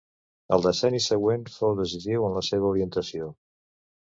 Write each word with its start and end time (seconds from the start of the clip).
El 0.55 0.63
decenni 0.67 1.01
següent 1.07 1.43
fou 1.57 1.75
decisiu 1.81 2.27
en 2.31 2.35
la 2.39 2.43
seva 2.49 2.67
orientació. 2.71 3.31